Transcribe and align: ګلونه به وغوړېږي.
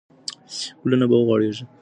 ګلونه 0.81 1.05
به 1.09 1.15
وغوړېږي. 1.19 1.63